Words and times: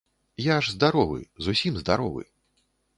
Я 0.45 0.57
ж 0.67 0.73
здаровы, 0.77 1.21
зусім 1.47 1.73
здаровы. 1.85 2.29